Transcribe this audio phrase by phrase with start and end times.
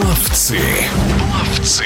[0.00, 0.58] Пловцы.
[1.30, 1.84] Пловцы.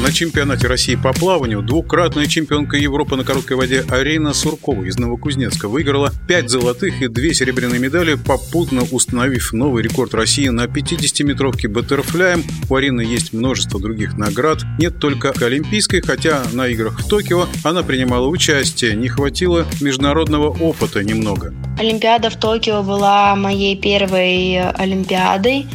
[0.00, 5.68] На чемпионате России по плаванию двукратная чемпионка Европы на короткой воде Арина Суркова из Новокузнецка
[5.68, 12.44] выиграла 5 золотых и 2 серебряные медали, попутно установив новый рекорд России на 50-метровке баттерфляем.
[12.68, 17.82] У Арины есть множество других наград, нет только олимпийской, хотя на играх в Токио она
[17.82, 21.52] принимала участие, не хватило международного опыта немного.
[21.76, 25.66] Олимпиада в Токио была моей первой Олимпиадой.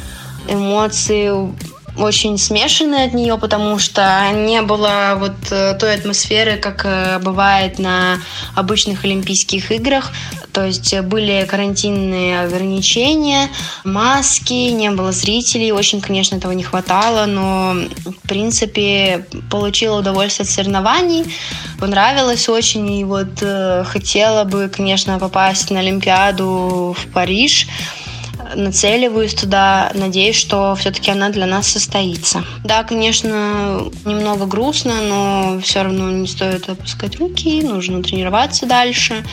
[0.47, 1.31] Эмоции
[1.97, 7.79] очень смешанные от нее, потому что не было вот э, той атмосферы, как э, бывает
[7.79, 8.19] на
[8.53, 10.11] обычных Олимпийских играх.
[10.51, 13.49] То есть были карантинные ограничения,
[13.83, 15.71] маски, не было зрителей.
[15.71, 17.75] Очень, конечно, этого не хватало, но,
[18.05, 21.25] в принципе, получила удовольствие от соревнований.
[21.79, 22.89] Понравилось очень.
[22.99, 27.67] И вот э, хотела бы, конечно, попасть на Олимпиаду в Париж
[28.55, 32.43] нацеливаюсь туда, надеюсь, что все-таки она для нас состоится.
[32.63, 39.23] Да, конечно, немного грустно, но все равно не стоит опускать руки, нужно тренироваться дальше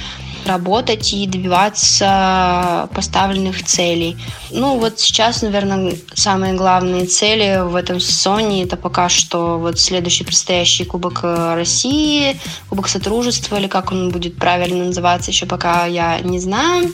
[0.45, 4.17] работать и добиваться поставленных целей.
[4.51, 10.25] Ну, вот сейчас, наверное, самые главные цели в этом сезоне это пока что вот следующий
[10.25, 16.39] предстоящий Кубок России, Кубок Сотрудничества, или как он будет правильно называться, еще пока я не
[16.39, 16.93] знаю.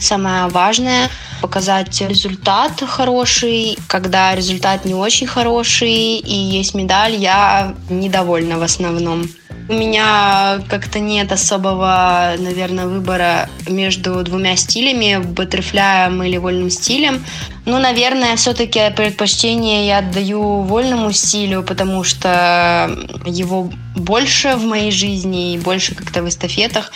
[0.00, 3.78] Самое важное показать результат хороший.
[3.86, 9.28] Когда результат не очень хороший и есть медаль, я недовольна в основном.
[9.70, 17.24] У меня как-то нет особого, наверное, выбора между двумя стилями, баттерфляем или вольным стилем.
[17.66, 22.90] Ну, наверное, все-таки предпочтение я отдаю вольному стилю, потому что
[23.24, 26.90] его больше в моей жизни и больше как-то в эстафетах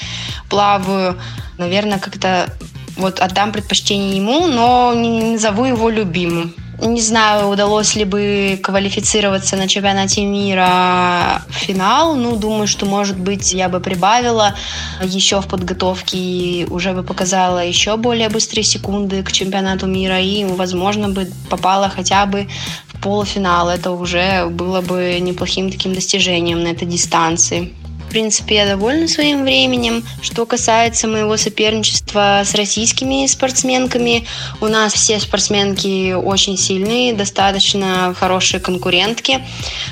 [0.50, 1.16] плаваю.
[1.58, 2.52] Наверное, как-то
[2.96, 6.54] вот отдам предпочтение ему, но не назову его любимым.
[6.80, 12.16] Не знаю, удалось ли бы квалифицироваться на чемпионате мира в финал.
[12.16, 14.54] Ну, думаю, что, может быть, я бы прибавила
[15.00, 20.44] еще в подготовке и уже бы показала еще более быстрые секунды к чемпионату мира и,
[20.44, 22.48] возможно, бы попала хотя бы
[22.88, 23.68] в полуфинал.
[23.68, 27.72] Это уже было бы неплохим таким достижением на этой дистанции
[28.14, 30.04] принципе, я довольна своим временем.
[30.22, 34.24] Что касается моего соперничества с российскими спортсменками,
[34.60, 39.40] у нас все спортсменки очень сильные, достаточно хорошие конкурентки.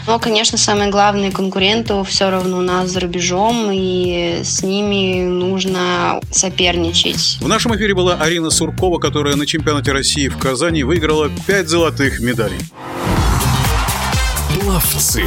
[0.07, 6.21] Но, конечно, самые главные конкуренты все равно у нас за рубежом, и с ними нужно
[6.31, 7.39] соперничать.
[7.41, 12.21] В нашем эфире была Арина Суркова, которая на чемпионате России в Казани выиграла 5 золотых
[12.21, 12.61] медалей.
[14.61, 15.25] Пловцы.